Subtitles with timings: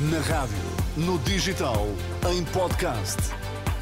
[0.00, 0.56] Na rádio,
[0.96, 1.88] no digital,
[2.30, 3.16] em podcast.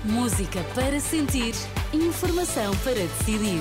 [0.03, 1.54] Música para sentir,
[1.92, 3.61] informação para decidir.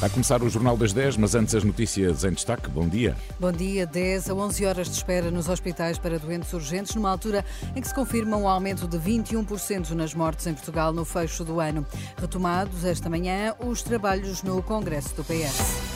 [0.00, 2.68] Vai começar o Jornal das 10, mas antes as notícias em destaque.
[2.68, 3.16] Bom dia.
[3.38, 3.86] Bom dia.
[3.86, 7.44] 10 a 11 horas de espera nos hospitais para doentes urgentes, numa altura
[7.76, 11.60] em que se confirma um aumento de 21% nas mortes em Portugal no fecho do
[11.60, 11.86] ano.
[12.20, 15.93] Retomados esta manhã os trabalhos no Congresso do PS.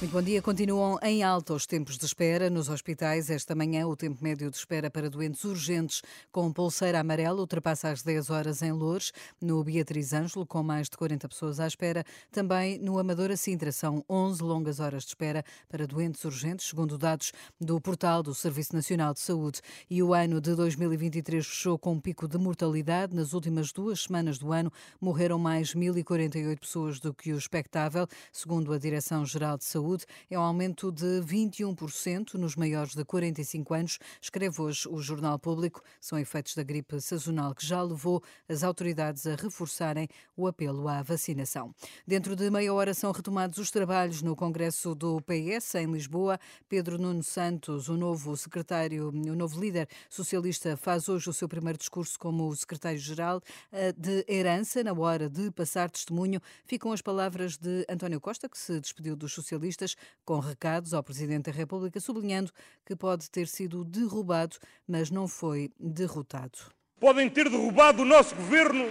[0.00, 0.40] Muito bom dia.
[0.40, 3.28] Continuam em alta os tempos de espera nos hospitais.
[3.28, 6.00] Esta manhã, o tempo médio de espera para doentes urgentes
[6.32, 10.96] com pulseira amarela ultrapassa as 10 horas em Loures, no Beatriz Ângelo, com mais de
[10.96, 12.02] 40 pessoas à espera.
[12.32, 17.34] Também no Amadora Sintra, são 11 longas horas de espera para doentes urgentes, segundo dados
[17.60, 19.60] do portal do Serviço Nacional de Saúde.
[19.90, 23.14] E o ano de 2023 fechou com um pico de mortalidade.
[23.14, 28.72] Nas últimas duas semanas do ano, morreram mais 1.048 pessoas do que o expectável, segundo
[28.72, 33.98] a Direção-Geral de Saúde saúde é um aumento de 21% nos maiores de 45 anos,
[34.20, 35.82] escreve hoje o Jornal Público.
[36.00, 41.02] São efeitos da gripe sazonal que já levou as autoridades a reforçarem o apelo à
[41.02, 41.74] vacinação.
[42.06, 46.38] Dentro de meia hora são retomados os trabalhos no Congresso do PS em Lisboa.
[46.68, 51.78] Pedro Nuno Santos, o novo secretário, o novo líder socialista, faz hoje o seu primeiro
[51.78, 53.42] discurso como secretário-geral
[53.72, 54.84] eh, de Herança.
[54.84, 59.32] Na hora de passar testemunho, ficam as palavras de António Costa, que se despediu dos
[59.32, 59.79] socialistas
[60.24, 62.52] com recados ao Presidente da República, sublinhando
[62.84, 66.58] que pode ter sido derrubado, mas não foi derrotado.
[66.98, 68.84] Podem ter derrubado o nosso governo,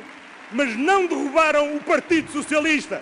[0.52, 3.02] mas não derrubaram o Partido Socialista.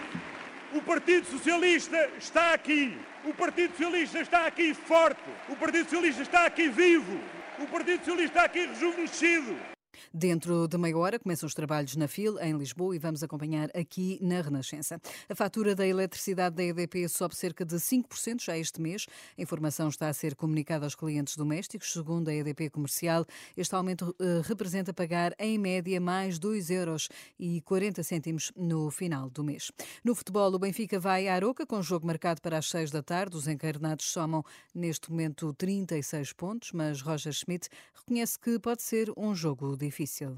[0.74, 2.98] O Partido Socialista está aqui.
[3.24, 5.22] O Partido Socialista está aqui forte.
[5.48, 7.18] O Partido Socialista está aqui vivo.
[7.60, 9.77] O Partido Socialista está aqui rejuvenescido.
[10.20, 14.18] Dentro de meia hora começam os trabalhos na FIL, em Lisboa, e vamos acompanhar aqui
[14.20, 15.00] na Renascença.
[15.30, 19.06] A fatura da eletricidade da EDP sobe cerca de 5% já este mês.
[19.38, 21.94] A informação está a ser comunicada aos clientes domésticos.
[21.94, 27.10] Segundo a EDP Comercial, este aumento uh, representa pagar, em média, mais 2 euros
[27.40, 29.72] e 40 cêntimos no final do mês.
[30.04, 33.38] No futebol, o Benfica vai à Aroca, com jogo marcado para as 6 da tarde.
[33.38, 34.44] Os encarnados somam,
[34.74, 40.38] neste momento, 36 pontos, mas Roger Schmidt reconhece que pode ser um jogo difícil difícil.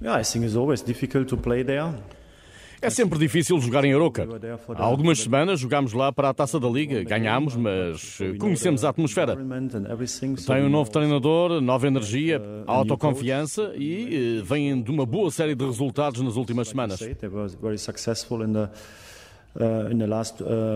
[0.00, 1.92] Yeah, I think it's always difficult to play there.
[2.80, 4.28] É sempre difícil jogar em Aroca.
[4.76, 9.38] Há algumas semanas jogámos lá para a Taça da Liga, ganhámos, mas conhecemos a atmosfera.
[10.46, 16.20] Tem um novo treinador, nova energia, autoconfiança e vêm de uma boa série de resultados
[16.20, 17.00] nas últimas semanas.
[19.54, 19.94] Uh,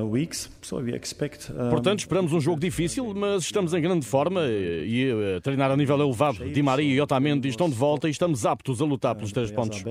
[0.06, 5.76] uh, Portanto, esperamos um jogo difícil, mas estamos em grande forma e a treinar a
[5.76, 6.48] nível elevado.
[6.48, 9.82] Di Maria e Otamendi estão de volta e estamos aptos a lutar pelos três pontos.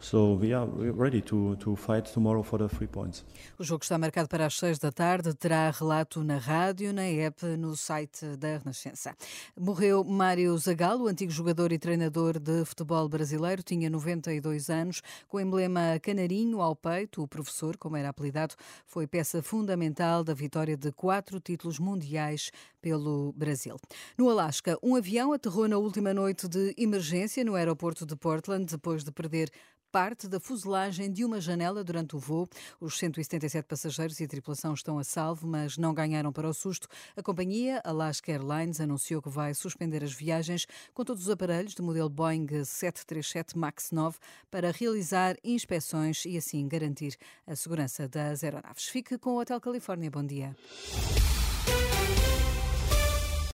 [0.00, 3.24] So we are ready to, to fight tomorrow for the three points.
[3.58, 5.34] O jogo está marcado para as seis da tarde.
[5.34, 9.16] Terá relato na rádio, na app, no site da Renascença.
[9.58, 13.60] Morreu Mário Zagallo, antigo jogador e treinador de futebol brasileiro.
[13.60, 17.22] Tinha 92 anos, com o emblema canarinho ao peito.
[17.22, 18.54] O professor, como era apelidado,
[18.86, 22.50] foi peça fundamental da vitória de quatro títulos mundiais
[22.80, 23.76] pelo Brasil.
[24.16, 29.04] No Alasca, um avião aterrou na última noite de emergência no aeroporto de Portland depois
[29.04, 29.50] de perder
[29.90, 32.48] parte da fuselagem de uma janela durante o voo.
[32.80, 36.88] Os 177 passageiros e a tripulação estão a salvo, mas não ganharam para o susto.
[37.16, 41.82] A companhia Alaska Airlines anunciou que vai suspender as viagens com todos os aparelhos do
[41.82, 44.18] modelo Boeing 737 MAX 9
[44.50, 47.16] para realizar inspeções e assim garantir
[47.46, 48.88] a segurança das aeronaves.
[48.88, 50.10] Fique com o Hotel Califórnia.
[50.10, 50.56] Bom dia.